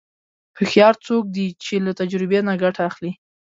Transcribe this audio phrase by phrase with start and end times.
[0.57, 3.11] هوښیار څوک دی چې له تجربې نه ګټه اخلي.